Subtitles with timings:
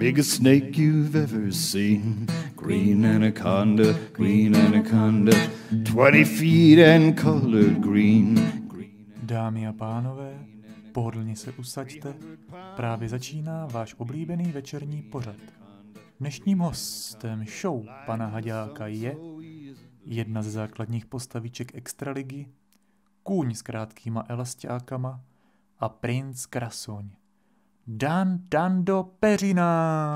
[0.00, 2.26] Biggest snake you've ever seen.
[2.56, 5.32] Green anaconda, green anaconda.
[5.70, 8.52] 20 feet and colored green.
[9.22, 10.46] Dámy a pánové,
[10.92, 12.14] pohodlně se usaďte,
[12.76, 15.36] právě začíná váš oblíbený večerní pořad.
[16.20, 19.16] Dnešním hostem show pana Haďáka je
[20.04, 22.46] jedna ze základních postaviček Extraligy,
[23.22, 25.20] kůň s krátkýma elastiákama
[25.78, 27.10] a princ Krasoň.
[27.86, 30.14] Dan Dando Peřina.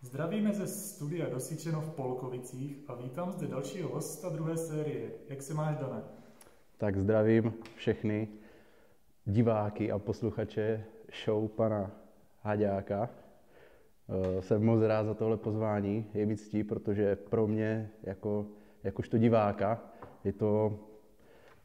[0.00, 5.10] Zdravíme ze studia Dosíčeno v Polkovicích a vítám zde dalšího hosta druhé série.
[5.28, 6.02] Jak se máš, Dane?
[6.76, 8.28] Tak zdravím všechny
[9.24, 10.84] diváky a posluchače
[11.24, 11.90] show pana
[12.42, 13.10] Haďáka.
[14.38, 18.46] Eh, Jsem moc rád za tohle pozvání, je mi ctí, protože pro mě, jako,
[18.82, 19.80] jakožto diváka,
[20.24, 20.78] je to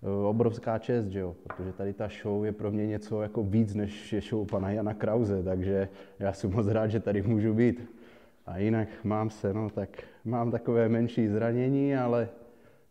[0.02, 1.36] obrovská čest, že jo?
[1.44, 4.94] protože tady ta show je pro mě něco jako víc, než je show pana Jana
[4.94, 5.90] Krause, takže
[6.20, 7.98] já jsem moc rád, že tady můžu být.
[8.46, 9.90] A jinak mám se, no tak
[10.26, 12.30] mám takové menší zranění, ale,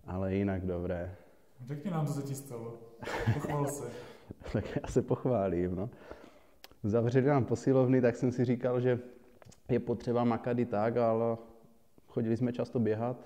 [0.07, 1.15] ale jinak dobré.
[1.65, 2.79] Řekni nám, co se ti stalo.
[3.35, 3.85] Pochval se.
[4.53, 5.77] tak já se pochválím.
[5.77, 5.91] No.
[6.85, 8.99] Zavřeli nám posilovny, tak jsem si říkal, že
[9.69, 11.37] je potřeba makat i tak, ale
[12.07, 13.17] chodili jsme často běhat.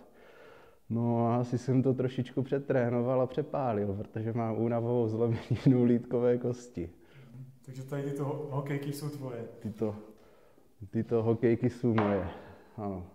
[0.91, 6.91] No a asi jsem to trošičku přetrénoval a přepálil, protože mám únavovou zlomeninu lítkové kosti.
[7.67, 9.45] Takže tady tyto ho- hokejky jsou tvoje.
[9.59, 9.97] Tyto,
[10.91, 12.29] tyto hokejky jsou moje.
[12.77, 13.07] Ano.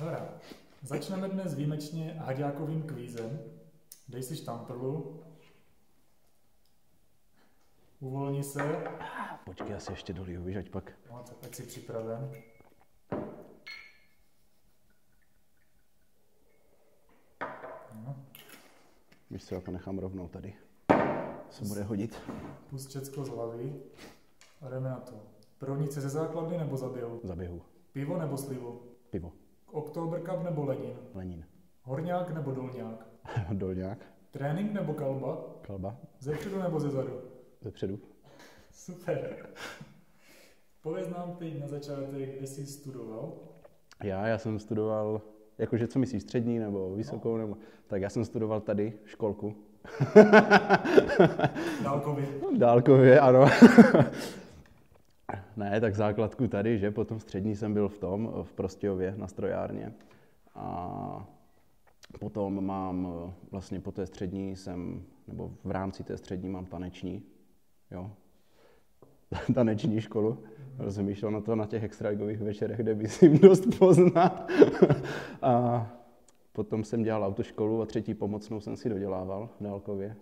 [0.00, 0.28] Dobrá.
[0.82, 3.38] Začneme dnes výjimečně Haďákovým kvízem.
[4.08, 5.20] Dej si štamprlu.
[8.00, 8.84] Uvolni se.
[9.44, 10.92] Počkej, já si ještě doliju, víš, ať pak.
[11.10, 12.30] No, tak si připraven.
[19.30, 20.54] Víš co, já to nechám rovnou tady.
[21.50, 22.16] Se bude hodit.
[22.70, 23.74] pust Česko z hlavy
[24.60, 25.12] a jdeme na to.
[25.58, 27.20] Prvnice ze základny nebo za běhu?
[27.24, 27.62] Za běhu.
[27.92, 28.82] Pivo nebo slivu?
[29.10, 29.32] Pivo.
[29.66, 30.96] Oktober Cup nebo Lenin?
[31.14, 31.44] Lenín.
[31.82, 33.06] Horňák nebo dolňák?
[33.52, 33.98] Dolňák.
[34.30, 35.44] Trénink nebo kalba?
[35.62, 35.96] Kalba.
[36.18, 37.20] Zepředu nebo zezadu?
[37.60, 37.98] Zepředu.
[38.72, 39.46] Super.
[40.82, 43.32] Pověz nám teď na začátek, kde jsi studoval.
[44.02, 45.22] Já, já jsem studoval,
[45.60, 47.56] jakože co myslíš, střední nebo vysokou, nebo,
[47.86, 49.54] tak já jsem studoval tady školku.
[51.82, 52.26] Dálkově.
[52.56, 53.46] Dálkově, ano.
[55.56, 59.92] ne, tak základku tady, že potom střední jsem byl v tom, v Prostějově na strojárně.
[60.54, 61.26] A
[62.20, 63.08] potom mám,
[63.50, 67.22] vlastně po té střední jsem, nebo v rámci té střední mám taneční,
[67.90, 68.10] jo,
[69.54, 70.42] taneční školu.
[70.80, 74.50] Rozumíš, ono to na těch extraligových večerech, kde myslím dost poznat.
[75.42, 75.86] a
[76.52, 80.16] potom jsem dělal autoškolu a třetí pomocnou jsem si dodělával dálkově.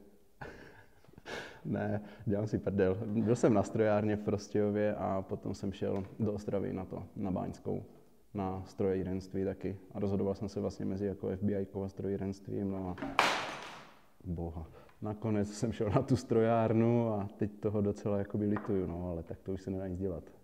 [1.65, 2.99] ne, dělám si prdel.
[3.07, 7.31] Byl jsem na strojárně v Prostějově a potom jsem šel do Ostravy na to, na
[7.31, 7.85] Báňskou,
[8.35, 9.77] na strojírenství taky.
[9.95, 12.71] A rozhodoval jsem se vlastně mezi jako FBI a strojírenstvím.
[12.71, 13.17] No a
[14.25, 14.67] boha.
[15.03, 19.43] Nakonec jsem šel na tu strojárnu a teď toho docela jakoby lituju, no, ale tak
[19.43, 20.38] to už se nedá nic dělat.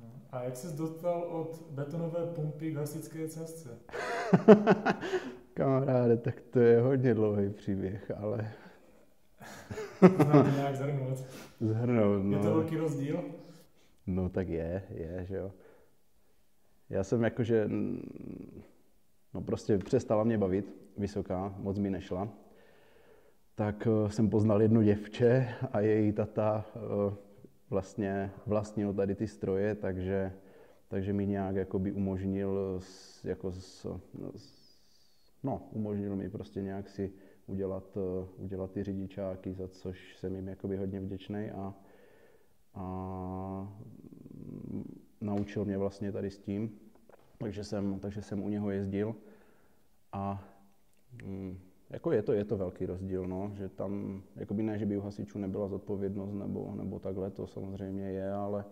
[0.00, 0.06] No.
[0.30, 3.78] A jak jsi dostal od betonové pumpy k hasičské cestce?
[5.54, 8.50] Kamaráde, tak to je hodně dlouhý příběh, ale
[10.16, 11.18] Znám to nějak zhrnout.
[11.60, 12.54] zhrnout, Je to no.
[12.54, 13.24] velký rozdíl?
[14.06, 15.52] No tak je, je, že jo.
[16.90, 17.68] Já jsem jakože,
[19.34, 22.28] no prostě přestala mě bavit, vysoká, moc mi nešla.
[23.54, 27.14] Tak eh, jsem poznal jedno děvče a její tata eh,
[27.72, 30.32] vlastně vlastnil tady ty stroje, takže,
[30.88, 33.86] takže mi nějak jakoby umožnil, s, jako s,
[35.42, 37.12] no, umožnil mi prostě nějak si
[37.46, 41.74] udělat, eh, udělat ty řidičáky, za což jsem jim jakoby hodně vděčný a,
[42.74, 42.84] a
[44.70, 46.78] mm, naučil mě vlastně tady s tím,
[47.38, 49.16] takže jsem, takže jsem u něho jezdil
[50.12, 50.48] a
[51.24, 51.58] mm,
[51.92, 55.00] jako je to, je to velký rozdíl, no, že tam, jakoby ne, že by u
[55.00, 58.64] hasičů nebyla zodpovědnost nebo, nebo takhle, to samozřejmě je, ale,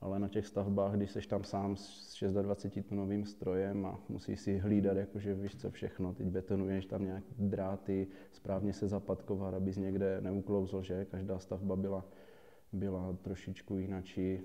[0.00, 4.58] ale na těch stavbách, když seš tam sám s 26 tunovým strojem a musíš si
[4.58, 10.20] hlídat, jakože víš co všechno, teď betonuješ tam nějaké dráty, správně se zapadkovat, abys někde
[10.20, 11.04] neuklouzl, že?
[11.04, 12.04] Každá stavba byla,
[12.72, 14.40] byla trošičku jinačí,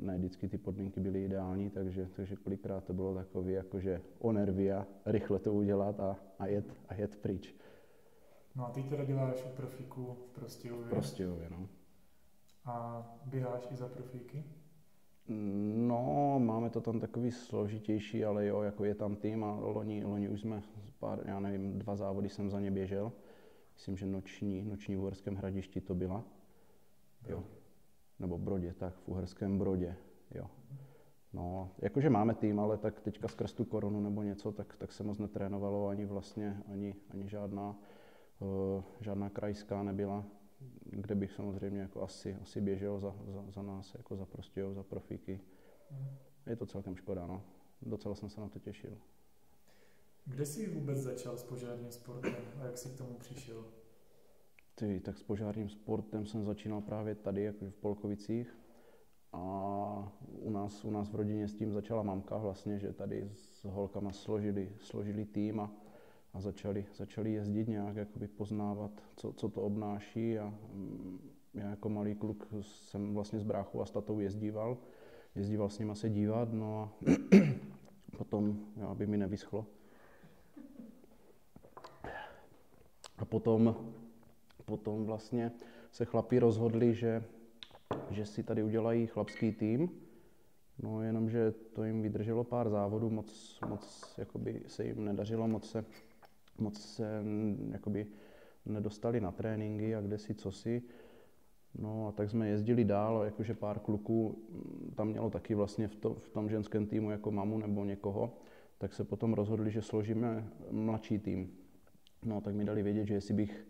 [0.00, 4.72] ne vždycky ty podmínky byly ideální, takže, takže kolikrát to bylo takové, jakože o nervy
[4.72, 7.54] a rychle to udělat a, a, jet, a jet pryč.
[8.56, 10.86] No a ty teda děláš u profíků v Prostějově.
[10.90, 11.68] Prostě, no.
[12.64, 14.44] A běháš i za profíky?
[15.28, 20.28] No, máme to tam takový složitější, ale jo, jako je tam tým a loni, loni
[20.28, 20.62] už jsme
[20.98, 23.12] pár, já nevím, dva závody jsem za ně běžel.
[23.74, 26.24] myslím, že noční, noční v Uherském hradišti to byla.
[27.28, 27.44] Jo.
[28.18, 29.96] Nebo Brodě, tak v Uherském Brodě,
[30.34, 30.46] jo.
[31.32, 35.02] No, jakože máme tým, ale tak teďka skrz tu koronu nebo něco, tak, tak se
[35.02, 37.76] moc netrénovalo ani vlastně, ani, ani žádná,
[38.40, 40.24] uh, žádná krajská nebyla,
[40.84, 44.82] kde bych samozřejmě jako asi, asi běžel za, za, za nás, jako za Prostějov, za
[44.82, 45.40] profíky.
[45.90, 46.16] Mm.
[46.46, 47.42] Je to celkem škoda, no.
[47.82, 48.98] Docela jsem se na to těšil.
[50.26, 53.64] Kde jsi vůbec začal s požárním sportem a jak jsi k tomu přišel?
[54.74, 58.58] Ty, tak s požárním sportem jsem začínal právě tady, jako v Polkovicích.
[59.32, 63.64] A u nás, u nás v rodině s tím začala mamka vlastně, že tady s
[63.64, 65.70] holkama složili, složili tým a,
[66.32, 70.38] a začali, začali jezdit nějak, jakoby poznávat, co, co to obnáší.
[70.38, 74.78] A mm, já jako malý kluk jsem vlastně s bráchou a statou jezdíval.
[75.34, 76.92] Jezdíval s nima se dívat, no a
[78.18, 79.66] potom, jo, aby mi nevyschlo.
[83.18, 83.94] A potom,
[84.64, 85.52] potom vlastně
[85.92, 87.24] se chlapi rozhodli, že
[88.10, 89.90] že si tady udělají chlapský tým,
[90.82, 95.84] no jenomže to jim vydrželo pár závodů, moc, moc jakoby se jim nedařilo, moc se,
[96.58, 97.24] moc se
[97.70, 98.06] jakoby
[98.66, 100.82] nedostali na tréninky a kde si, co si.
[101.78, 104.38] No a tak jsme jezdili dál, jakože pár kluků
[104.94, 108.36] tam mělo taky vlastně v, to, v tom ženském týmu jako mamu nebo někoho,
[108.78, 111.50] tak se potom rozhodli, že složíme mladší tým.
[112.24, 113.66] No tak mi dali vědět, že jestli bych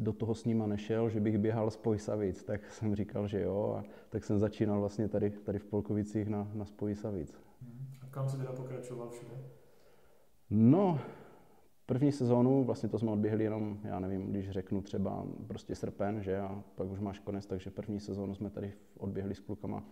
[0.00, 3.76] do toho s nima nešel, že bych běhal z Pojsavic, tak jsem říkal, že jo,
[3.78, 7.34] a tak jsem začínal vlastně tady, tady v Polkovicích na, na Spojsavic.
[8.02, 9.34] A kam se teda pokračoval všude?
[10.50, 11.00] No,
[11.86, 16.38] první sezónu, vlastně to jsme odběhli jenom, já nevím, když řeknu třeba prostě srpen, že
[16.38, 19.84] a pak už máš konec, takže první sezónu jsme tady odběhli s klukama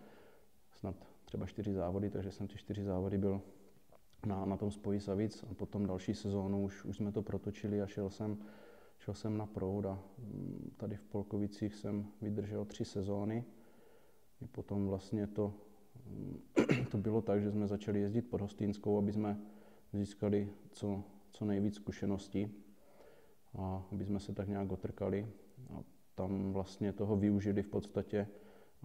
[0.72, 3.40] snad třeba čtyři závody, takže jsem ty čtyři závody byl
[4.26, 7.86] na, na tom spoji Savic a potom další sezónu už, už jsme to protočili a
[7.86, 8.38] šel jsem
[9.02, 13.44] šel jsem na proud a mm, tady v Polkovicích jsem vydržel tři sezóny.
[14.40, 15.54] I potom vlastně to,
[16.06, 16.40] mm,
[16.90, 19.40] to bylo tak, že jsme začali jezdit pod Hostýnskou, aby jsme
[19.92, 22.54] získali co, co nejvíc zkušeností
[23.58, 25.26] a aby jsme se tak nějak otrkali.
[25.70, 25.82] A
[26.14, 28.28] tam vlastně toho využili v podstatě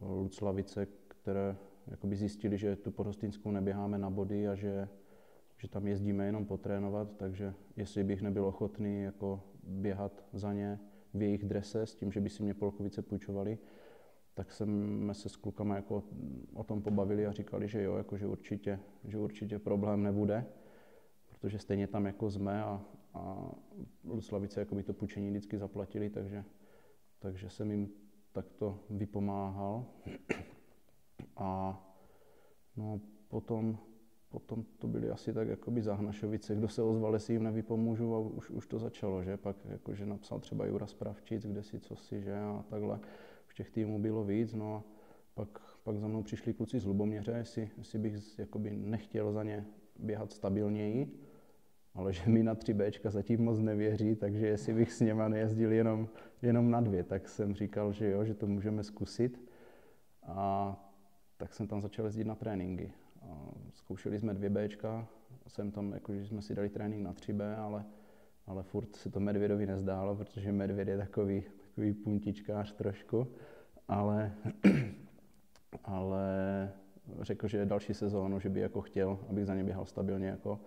[0.02, 4.90] Luclavice, které jakoby zjistili, že tu podhostinskou neběháme na body a že,
[5.58, 10.80] že tam jezdíme jenom potrénovat, takže jestli bych nebyl ochotný jako běhat za ně
[11.14, 13.58] v jejich drese s tím, že by si mě Polkovice půjčovali,
[14.34, 16.04] tak jsme se s klukama jako
[16.54, 20.46] o tom pobavili a říkali, že jo, jako, že, určitě, že určitě problém nebude,
[21.30, 22.82] protože stejně tam jako jsme a,
[23.14, 23.52] a
[24.04, 26.44] Luclavice jako by to půjčení vždycky zaplatili, takže,
[27.20, 27.90] takže jsem jim
[28.32, 29.86] takto vypomáhal.
[31.38, 31.82] A
[32.76, 33.78] no, potom
[34.30, 38.50] potom to byly asi tak jakoby zahnašovice, kdo se ozval, jestli jim nevypomůžu a už,
[38.50, 39.38] už to začalo, že?
[39.38, 42.36] Pak jakože napsal třeba Jura Spravčic, kde si co si, že?
[42.36, 43.00] A takhle
[43.48, 44.84] už těch týmů bylo víc, no a
[45.34, 49.66] pak, pak za mnou přišli kluci z Luboměře, jestli, jestli bych jakoby nechtěl za ně
[50.00, 51.20] běhat stabilněji,
[51.94, 56.08] ale že mi na 3Bčka zatím moc nevěří, takže jestli bych s něma nejezdil jenom,
[56.42, 59.42] jenom na dvě, tak jsem říkal, že jo, že to můžeme zkusit.
[60.24, 60.78] A
[61.38, 62.92] tak jsem tam začal jezdit na tréninky.
[63.74, 65.08] Zkoušeli jsme dvě Bčka,
[65.48, 67.86] jsem tam, jakože jsme si dali trénink na 3B, ale,
[68.48, 73.28] ale furt se to Medvědovi nezdálo, protože Medvěd je takový, takový puntičkář trošku,
[73.88, 74.34] ale,
[75.84, 76.28] ale
[77.22, 80.60] řekl, že další sezónu, že by jako chtěl, abych za ně běhal stabilně jako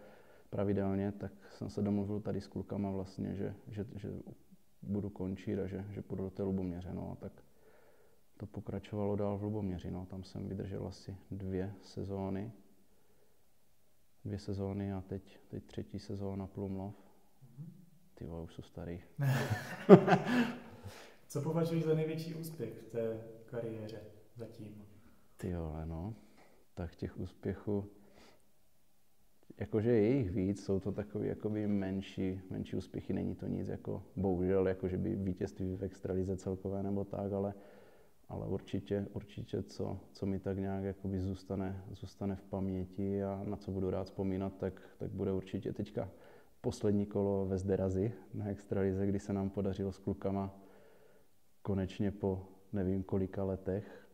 [0.51, 4.09] pravidelně, tak jsem se domluvil tady s klukama vlastně, že, že, že
[4.83, 7.33] budu končit a že, že půjdu do té Luboměře, no, tak
[8.41, 9.91] to pokračovalo dál v Luboměři.
[9.91, 10.07] No.
[10.07, 12.53] Tam jsem vydržel asi dvě sezóny.
[14.25, 16.95] Dvě sezóny a teď, teď třetí sezóna Plumlov.
[18.15, 19.01] Ty vole, už jsou starý.
[21.29, 24.01] Co považuješ za největší úspěch v té kariéře
[24.37, 24.85] zatím?
[25.37, 26.15] Ty vole, no.
[26.75, 27.91] Tak těch úspěchů,
[29.59, 34.03] jakože je jich víc, jsou to takové jakoby menší, menší úspěchy, není to nic jako,
[34.17, 37.55] bohužel, jakože by vítězství v extralize celkové nebo tak, ale
[38.31, 43.57] ale určitě, určitě co, co mi tak nějak jakoby zůstane, zůstane v paměti a na
[43.57, 46.11] co budu rád vzpomínat, tak, tak bude určitě teďka
[46.61, 50.57] poslední kolo ve Zderazi na Extralize, kdy se nám podařilo s klukama
[51.63, 54.09] konečně po nevím kolika letech,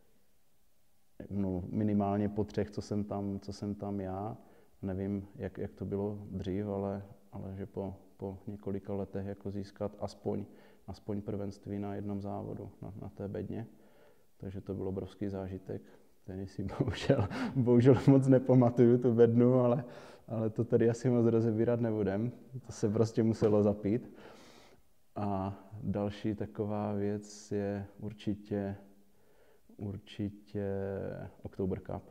[1.30, 4.36] no minimálně po třech, co jsem tam, co jsem tam já,
[4.82, 9.96] nevím, jak, jak to bylo dřív, ale, ale že po, po několika letech jako získat
[9.98, 10.44] aspoň,
[10.86, 13.66] aspoň prvenství na jednom závodu, na, na té bedně
[14.36, 15.82] takže to byl obrovský zážitek.
[16.24, 19.84] Ten si bohužel, bohužel moc nepamatuju tu bednu, ale,
[20.28, 22.32] ale to tady asi moc rozebírat nebudem.
[22.66, 24.12] To se prostě muselo zapít.
[25.16, 28.76] A další taková věc je určitě,
[29.76, 30.66] určitě
[31.42, 32.02] October Cup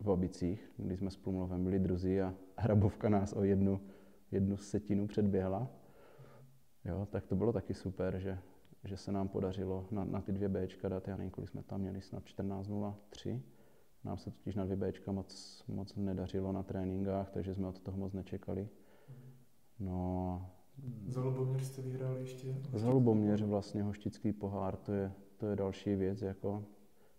[0.00, 3.80] v Babicích, kdy jsme s Plumlovem byli druzí a Hrabovka nás o jednu,
[4.30, 5.70] jednu setinu předběhla.
[6.84, 8.38] Jo, tak to bylo taky super, že,
[8.84, 11.80] že se nám podařilo na, na ty dvě Bčka dát, já nevím, kolik jsme tam
[11.80, 13.40] měli, snad 14.03.
[14.04, 17.98] Nám se totiž na dvě Bčka moc, moc nedařilo na tréninkách, takže jsme od toho
[17.98, 18.68] moc nečekali.
[19.78, 20.50] No,
[21.08, 22.56] Za Luboměř jste vyhráli ještě?
[22.72, 26.64] za Luboměř vlastně hoštický pohár, to je, to je další věc, jako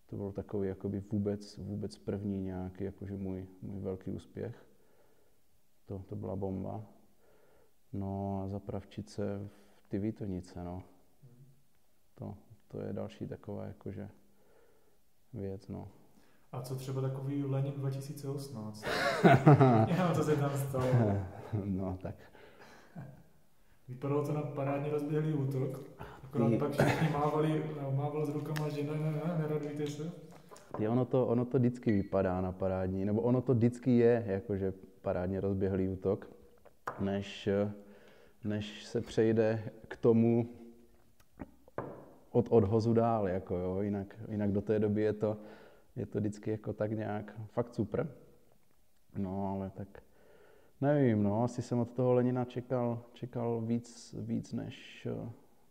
[0.06, 4.65] to byl takový jakoby vůbec, vůbec první nějaký jakože můj, můj velký úspěch.
[5.86, 6.86] To, to byla bomba.
[7.94, 10.84] No a za Pravčice v ty Vítonice, no.
[12.22, 12.34] To,
[12.68, 14.10] to je další taková jakože
[15.34, 15.88] věc, no.
[16.51, 18.86] A co třeba takový Lenin 2018?
[19.88, 20.86] Já, co se tam stalo?
[21.63, 22.16] no tak
[23.88, 25.80] Vypadalo to na parádně rozběhlý útok.
[26.24, 27.63] Akorát pak všichni mávali,
[27.96, 30.12] mával s rukama, že ne, ne, ne, neradujte se.
[30.78, 34.74] Ty, ono, to, ono to vždycky vypadá na parádní, nebo ono to vždycky je jakože
[35.01, 36.30] parádně rozběhlý útok,
[37.00, 37.50] než,
[38.44, 40.50] než se přejde k tomu
[42.32, 45.38] od odhozu dál, jako jo, jinak, jinak do té doby je to,
[45.96, 48.08] je to vždycky jako tak nějak fakt super.
[49.18, 50.04] No, ale tak
[50.82, 55.08] nevím, no, asi jsem od toho Lenina čekal, čekal víc, víc než,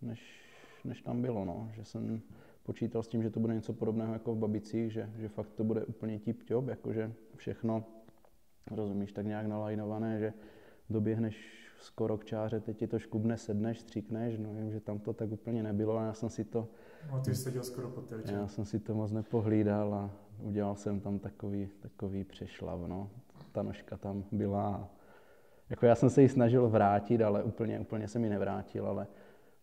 [0.02, 0.44] než,
[0.84, 2.22] než tam bylo, no, že jsem
[2.62, 5.64] počítal s tím, že to bude něco podobného jako v Babicích, že, že fakt to
[5.64, 7.84] bude úplně tip top, jakože všechno,
[8.70, 10.32] rozumíš, tak nějak nalajnované, že
[10.90, 15.12] doběhneš skoro k čáře, teď ti to škubne, sedneš, stříkneš, no vím, že tam to
[15.12, 16.68] tak úplně nebylo a já jsem si to,
[17.12, 18.34] No, ty jsi seděl skoro pod terčem.
[18.34, 20.10] já jsem si to moc nepohlídal a
[20.42, 23.10] udělal jsem tam takový, takový přešlav, no.
[23.52, 24.88] Ta nožka tam byla a
[25.70, 29.06] jako já jsem se ji snažil vrátit, ale úplně, úplně se mi nevrátil, ale,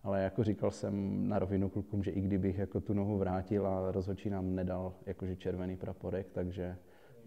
[0.04, 3.92] ale jako říkal jsem na rovinu klukům, že i kdybych jako tu nohu vrátil a
[3.92, 6.78] rozhodčí nám nedal jakože červený praporek, takže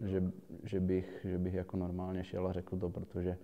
[0.01, 0.23] že,
[0.65, 3.39] že, bych, že bych jako normálně šel a řekl to, protože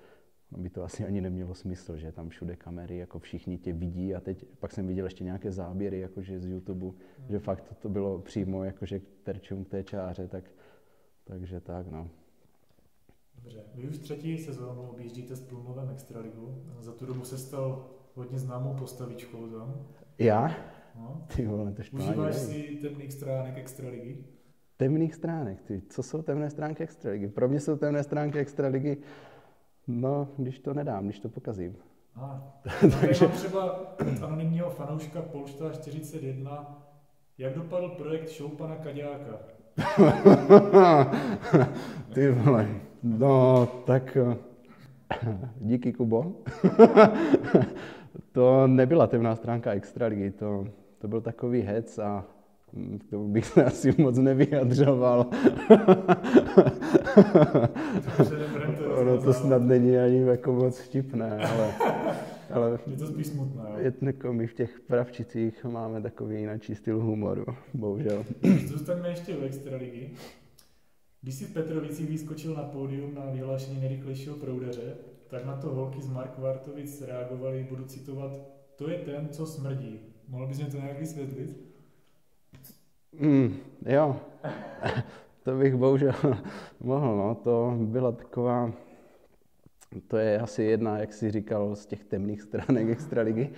[0.51, 4.21] by to asi ani nemělo smysl, že tam všude kamery, jako všichni tě vidí a
[4.21, 6.87] teď pak jsem viděl ještě nějaké záběry jakože z YouTube,
[7.29, 10.45] že fakt to, to bylo přímo jakože terčům k té čáře, tak,
[11.25, 12.11] takže tak no.
[13.35, 13.65] Dobře.
[13.75, 16.63] Vy už třetí sezónu objíždíte s Plumlovem Extraligu.
[16.81, 19.87] Za tu dobu se stal hodně známou postavičkou tam.
[20.19, 20.57] Já?
[20.97, 21.27] No.
[21.37, 22.49] Ty vole, to špání, Užíváš nevím.
[22.49, 24.25] si temných stránek Extraligy?
[24.77, 25.83] Temných stránek, ty.
[25.89, 27.29] Co jsou temné stránky Extraligy?
[27.29, 28.97] Pro mě jsou temné stránky Extraligy,
[29.89, 31.77] no, když to nedám, když to pokazím.
[32.17, 32.43] A,
[33.01, 33.27] Takže...
[33.27, 36.83] mám třeba anonymního fanouška Polšta 41.
[37.39, 39.39] Jak dopadl projekt show pana Kaďáka?
[42.15, 42.69] Ty vole,
[43.03, 44.37] no, tak eh,
[45.61, 46.33] díky Kubo.
[48.33, 50.65] to nebyla temná stránka Extraligy, to,
[50.99, 52.25] to byl takový hec a
[52.73, 55.27] mm, k tomu bych se asi moc nevyjadřoval.
[59.07, 61.75] Ono to snad není ani jako moc vtipné, ale,
[62.51, 63.79] ale Je to spíš smutné, jo.
[63.79, 67.45] je, jako my v těch pravčicích máme takový jiný styl humoru,
[67.75, 68.25] bohužel.
[68.67, 70.11] Zůstaňme ještě u Extraligy.
[71.23, 74.95] Když si v Petrovicích vyskočil na pódium na vyhlášení nejrychlejšího proudaře,
[75.29, 78.31] tak na to holky z Mark Vartovic reagovali, budu citovat,
[78.77, 80.01] to je ten, co smrdí.
[80.29, 81.61] Mohl bys mě to nějak vysvětlit?
[83.21, 84.17] Mm, jo,
[85.45, 86.13] to bych bohužel
[86.81, 88.73] mohl, no, to byla taková,
[90.01, 93.51] to je asi jedna, jak jsi říkal, z těch temných stránek Extraligy.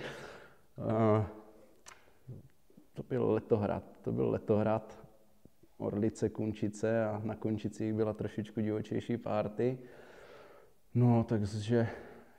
[2.93, 4.99] To byl Letohrad, to byl Letohrad,
[5.77, 9.77] Orlice, Kunčice a na Kunčicích byla trošičku divočejší párty.
[10.95, 11.87] No, takže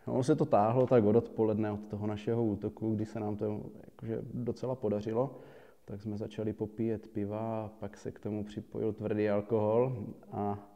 [0.07, 3.71] ono se to táhlo tak od odpoledne od toho našeho útoku, kdy se nám to
[3.85, 5.41] jakože docela podařilo
[5.91, 10.70] tak jsme začali popíjet piva a pak se k tomu připojil tvrdý alkohol a,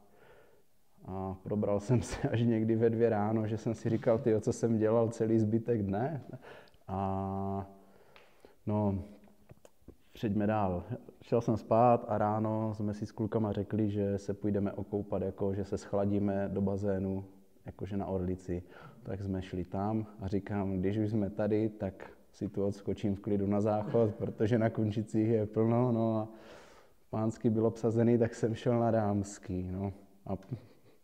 [1.05, 4.53] a probral jsem se až někdy ve dvě ráno, že jsem si říkal, ty, co
[4.53, 6.23] jsem dělal celý zbytek dne.
[6.89, 7.67] A
[8.67, 9.05] no,
[10.13, 10.85] přejďme dál.
[11.23, 15.55] Šel jsem spát a ráno jsme si s klukama řekli, že se půjdeme okoupat, jako,
[15.55, 17.25] že se schladíme do bazénu,
[17.67, 18.63] jakože na Orlici.
[19.03, 23.21] Tak jsme šli tam a říkám, když už jsme tady, tak si tu odskočím v
[23.21, 26.29] klidu na záchod, protože na Kunčicích je plno, no a
[27.11, 29.93] pánský byl obsazený, tak jsem šel na dámský, no.
[30.27, 30.37] A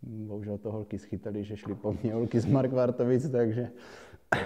[0.02, 3.70] bohužel to holky schytali, že šli po mně holky z Markvartovic, takže,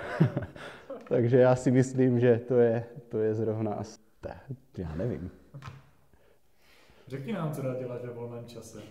[1.08, 3.98] takže já si myslím, že to je, to je zrovna asi,
[4.78, 5.30] já nevím.
[7.06, 8.82] Řekni nám, co rád děláš ve volném čase.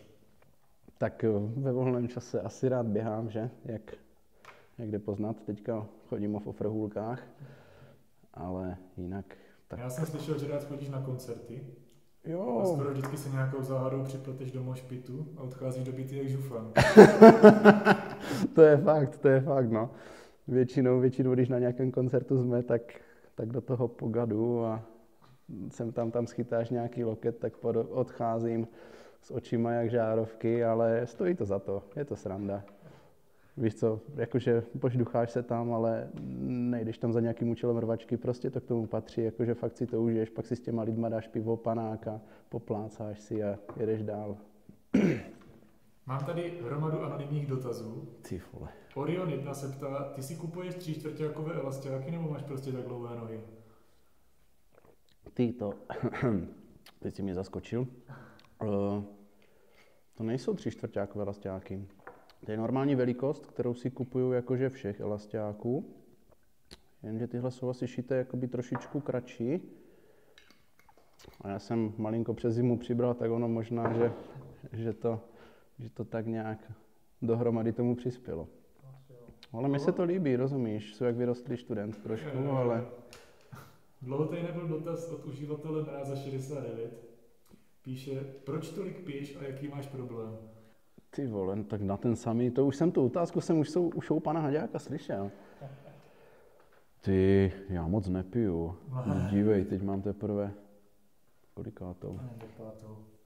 [0.98, 3.50] Tak ve volném čase asi rád běhám, že?
[3.66, 3.96] Jak,
[4.78, 7.28] jak jde poznat, teďka chodím o ofrhůlkách.
[8.34, 9.80] ale jinak tak...
[9.80, 11.66] Já jsem slyšel, že rád chodíš na koncerty.
[12.26, 16.30] A Jo, skoro vždycky se nějakou záhadou připleteš do mošpitu a odcházíš do byty jak
[16.30, 16.72] žufan.
[18.56, 19.90] to je fakt, to je fakt, no.
[20.48, 22.82] Většinou, většinou, když na nějakém koncertu jsme, tak,
[23.36, 24.84] tak do toho pogadu a
[25.70, 28.68] sem tam tam schytáš nějaký loket, tak pod, odcházím
[29.22, 32.64] s očima jak žárovky, ale stojí to za to, je to sranda.
[33.58, 36.10] Víš co, jakože požducháš se tam, ale
[36.44, 40.02] nejdeš tam za nějakým účelem rvačky, prostě to k tomu patří, jakože fakt si to
[40.02, 44.38] užiješ, pak si s těma lidma dáš pivo, panáka, poplácáš si a jedeš dál.
[46.06, 48.08] Mám tady hromadu anonymních dotazů.
[48.30, 48.70] Ty vole.
[48.96, 53.16] Orion 1 se ptá, ty si kupuješ tři čtvrťákové elastiáky nebo máš prostě tak dlouhé
[53.16, 53.42] nohy?
[55.34, 55.74] Ty to,
[57.00, 57.88] teď si mě zaskočil.
[58.64, 59.04] Uh,
[60.18, 61.88] to nejsou tři čtvrtákové elastiáky.
[62.46, 65.96] To je normální velikost, kterou si kupuju jakože všech elastiáků.
[67.04, 69.62] Jenže tyhle jsou asi šité jakoby trošičku kratší.
[71.42, 74.12] A já jsem malinko přes zimu přibral, tak ono možná, že,
[74.72, 75.20] že, to,
[75.80, 76.72] že to tak nějak
[77.22, 78.48] dohromady tomu přispělo.
[79.52, 80.96] Ale mi se to líbí, rozumíš?
[80.96, 82.86] Jsou jak vyrostlý student trošku, ale...
[84.02, 87.04] Dlouho tady nebyl dotaz od uživatele Mráza 69.
[87.84, 90.38] Píše, proč tolik piješ a jaký máš problém?
[91.16, 93.90] Ty vole, no tak na ten samý, to už jsem tu otázku jsem už, jsou,
[93.90, 95.32] už u pana Haďáka slyšel.
[97.02, 98.78] Ty, já moc nepiju.
[99.30, 100.52] Dívej, teď mám teprve
[101.54, 102.20] kolikátou.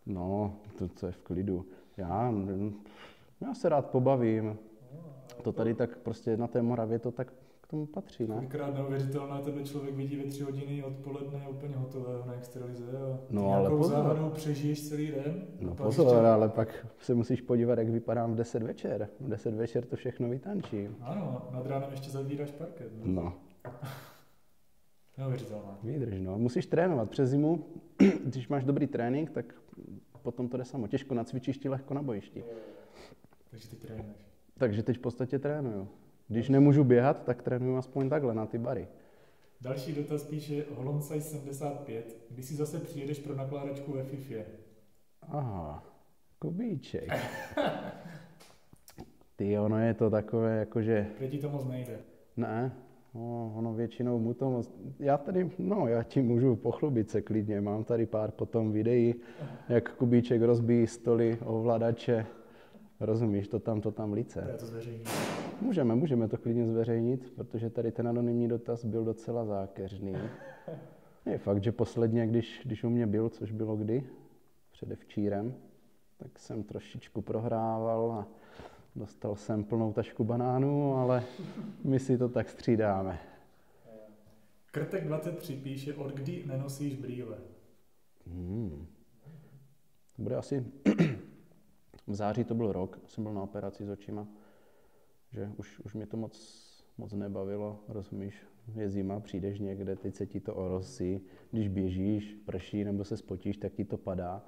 [0.06, 1.66] No, to, to je v klidu.
[1.98, 2.34] Já,
[3.42, 4.58] já se rád pobavím.
[5.44, 7.34] To tady tak prostě na té Moravě to tak
[7.68, 8.36] k tomu patří, ne?
[8.36, 13.52] Kolikrát neuvěřitelná tebe člověk vidí ve tři hodiny odpoledne úplně hotového na extralize a No,
[13.54, 14.32] ale nějakou pozor.
[14.34, 15.48] přežiješ celý den.
[15.60, 19.10] No pozor, ještě- ale pak se musíš podívat, jak vypadám v 10 večer.
[19.20, 20.96] V 10 večer to všechno vytančím.
[21.02, 22.92] Ano, nad ránem ještě zavíráš parket.
[23.06, 23.34] No.
[25.18, 25.78] No, Neuvěřitelná.
[25.84, 26.38] vydrž, no.
[26.38, 27.66] Musíš trénovat přes zimu.
[28.26, 29.56] Když máš dobrý trénink, tak
[30.22, 30.88] potom to jde samo.
[30.88, 32.44] Těžko na cvičišti, lehko na bojišti.
[33.52, 34.18] Takže ty trénuješ.
[34.58, 35.88] Takže teď v podstatě trénuju.
[36.28, 38.88] Když nemůžu běhat, tak trénuju aspoň takhle na ty bary.
[39.62, 42.18] Další dotaz píše Holonsaj 75.
[42.30, 44.36] Kdy si zase přijedeš pro nakládačku ve FIFA?
[45.22, 45.84] Aha,
[46.40, 47.10] Kubíček.
[49.36, 52.00] Ty, ono je to takové, jakože, Kde ti to moc nejde.
[52.38, 52.72] ne,
[53.16, 57.62] no, ono většinou mu to moc, já tady, no, já ti můžu pochlubit se klidně,
[57.62, 59.16] mám tady pár potom videí,
[59.70, 62.26] jak Kubíček rozbíjí stoly, ovladače,
[63.00, 64.48] rozumíš, to tam, to tam lice.
[64.52, 65.04] Já to zveřejním.
[65.62, 70.16] Můžeme, můžeme to klidně zveřejnit, protože tady ten anonymní dotaz byl docela zákeřný.
[71.26, 74.04] Je fakt, že posledně, když, když u mě byl, což bylo kdy,
[74.72, 75.56] předevčírem,
[76.18, 78.28] tak jsem trošičku prohrával a
[78.96, 81.24] dostal jsem plnou tašku banánů, ale
[81.84, 83.20] my si to tak střídáme.
[84.72, 87.38] Krtek 23 píše, od kdy nenosíš brýle?
[88.28, 88.88] Hmm.
[90.16, 90.66] To bude asi
[92.08, 94.28] v září to byl rok, jsem byl na operaci s očima,
[95.38, 96.34] že už, už mě to moc,
[96.98, 98.42] moc nebavilo, rozumíš,
[98.76, 101.22] je zima, přijdeš někde, teď se ti to orosí,
[101.52, 104.46] když běžíš, prší nebo se spotíš, tak ti to padá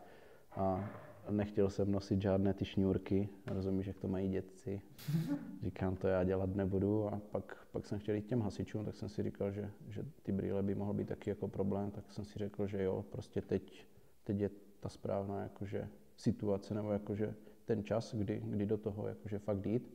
[0.51, 0.89] a
[1.29, 4.81] nechtěl jsem nosit žádné ty šňůrky, rozumíš, jak to mají dětci.
[5.63, 9.09] Říkám, to já dělat nebudu a pak, pak jsem chtěl jít těm hasičům, tak jsem
[9.09, 12.39] si říkal, že, že ty brýle by mohl být taky jako problém, tak jsem si
[12.39, 13.87] řekl, že jo, prostě teď,
[14.23, 14.49] teď je
[14.79, 19.93] ta správná jakože situace nebo jakože ten čas, kdy, kdy do toho jakože fakt jít.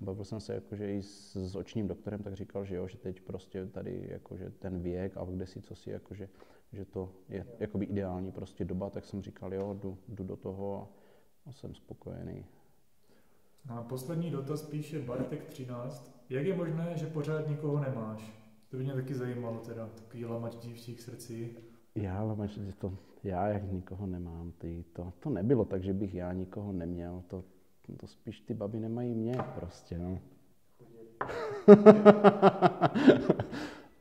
[0.00, 3.20] Bavil jsem se jakože i s, s očním doktorem, tak říkal, že jo, že teď
[3.20, 6.28] prostě tady jakože ten věk a kde si co si jakože,
[6.72, 10.82] že to je jakoby ideální prostě doba, tak jsem říkal, jo, jdu, jdu do toho
[10.82, 10.88] a,
[11.50, 12.44] a jsem spokojený.
[13.68, 16.24] A poslední dotaz píše Bartek 13.
[16.30, 18.32] Jak je možné, že pořád nikoho nemáš?
[18.68, 21.56] To by mě taky zajímalo teda, takový lamač dívčích srdcí.
[21.94, 26.32] Já, že to, já jak nikoho nemám, ty, to, to nebylo tak, že bych já
[26.32, 27.44] nikoho neměl, to,
[27.96, 30.18] to spíš ty baby nemají mě prostě, no.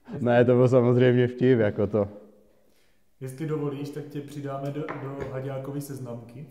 [0.19, 2.07] ne, to byl samozřejmě vtip, jako to.
[3.19, 6.47] Jestli dovolíš, tak tě přidáme do, do Haďákovy seznamky.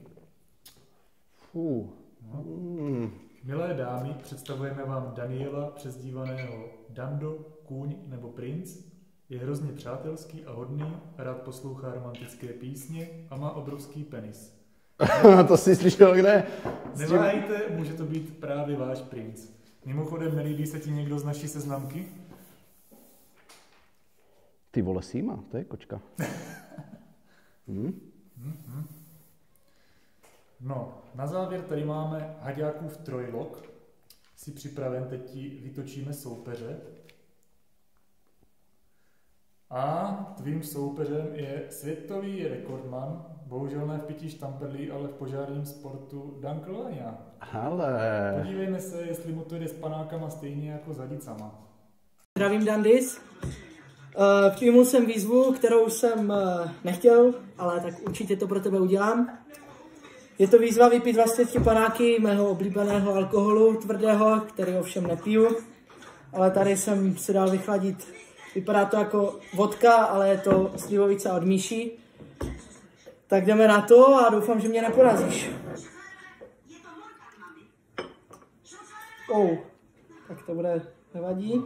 [1.37, 1.93] Fů.
[2.23, 3.11] Mm.
[3.45, 8.79] Milé dámy, představujeme vám Daniela, přezdívaného Dando, Kůň nebo Princ.
[9.29, 14.58] Je hrozně přátelský a hodný, rád poslouchá romantické písně a má obrovský penis.
[15.49, 16.47] to jsi slyšel kde?
[16.97, 19.49] Neváhejte, může to být právě váš princ.
[19.85, 22.07] Mimochodem, nelíbí se ti někdo z naší seznamky?
[24.71, 26.01] Ty vole síma, to je kočka.
[27.69, 28.11] Hm?
[30.61, 33.65] No, na závěr tady máme Haďákův trojlok.
[34.37, 36.81] Jsi připraven, teď ti vytočíme soupeře.
[39.71, 46.39] A tvým soupeřem je světový rekordman, bohužel ne v pití štamperlí, ale v požárním sportu
[46.41, 47.15] Dan Klania.
[47.41, 48.35] Ale...
[48.43, 51.69] Podívejme se, jestli mu to jde s panákama stejně jako s hadicama.
[52.39, 53.21] Zdravím Dandis.
[54.17, 59.39] Uh, Přijmul jsem výzvu, kterou jsem uh, nechtěl, ale tak určitě to pro tebe udělám.
[60.39, 65.57] Je to výzva vypít 23 panáky mého oblíbeného alkoholu tvrdého, který ovšem nepiju.
[66.33, 68.07] Ale tady jsem si dal vychladit.
[68.55, 71.93] Vypadá to jako vodka, ale je to slivovice od Míši.
[73.27, 75.51] Tak jdeme na to a doufám, že mě neporazíš.
[79.31, 79.59] Oh,
[80.29, 80.83] tak to bude
[81.15, 81.65] nevadí.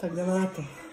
[0.00, 0.87] Tak jdeme na to.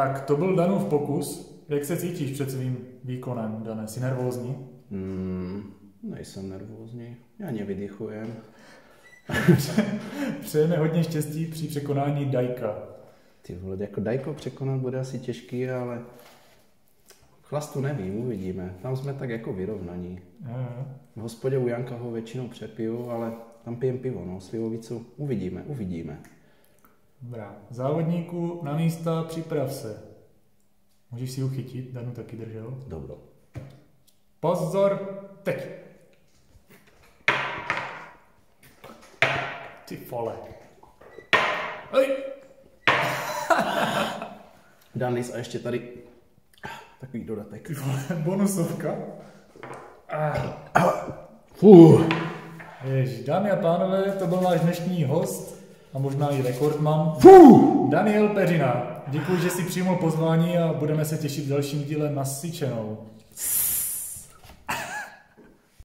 [0.00, 1.58] Tak, to byl Danův pokus.
[1.68, 3.88] Jak se cítíš před svým výkonem, Dané?
[3.88, 4.56] Jsi nervózní?
[4.90, 7.16] Hmm, nejsem nervózní.
[7.38, 8.34] Já nevydychujem.
[10.40, 12.78] Přejeme hodně štěstí při překonání Dajka.
[13.42, 16.02] Ty vole, jako Dajko překonat bude asi těžký, ale
[17.42, 18.74] chlastu nevím, uvidíme.
[18.82, 20.20] Tam jsme tak jako vyrovnaní.
[21.16, 23.32] V hospodě u Janka ho většinou přepiju, ale
[23.64, 25.06] tam pijem pivo, no, slivovicu.
[25.16, 26.20] Uvidíme, uvidíme.
[27.22, 27.56] Dobrá.
[27.70, 30.02] Závodníku na místa připrav se.
[31.10, 32.84] Můžeš si uchytit, Danu taky držel.
[32.86, 33.18] Dobro.
[34.40, 35.68] Pozor, teď.
[39.84, 40.36] Ty vole.
[42.00, 42.16] Ej,
[44.94, 45.92] Danis a ještě tady
[47.00, 47.66] takový dodatek.
[47.66, 48.94] ty vole, bonusovka.
[51.54, 52.08] Fuh.
[52.84, 55.59] Ježiš, dámy a pánové, to byl náš dnešní host
[55.94, 57.12] a možná i rekordman.
[57.90, 59.02] Daniel Peřina.
[59.08, 62.98] Děkuji, že si přijmul pozvání a budeme se těšit v dalším díle nasyčenou.